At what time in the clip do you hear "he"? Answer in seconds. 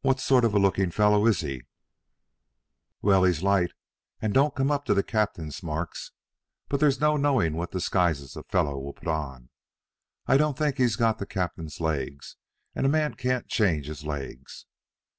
1.40-1.64